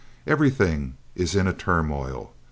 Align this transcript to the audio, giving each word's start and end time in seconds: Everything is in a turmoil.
Everything 0.25 0.95
is 1.13 1.35
in 1.35 1.45
a 1.45 1.53
turmoil. 1.53 2.33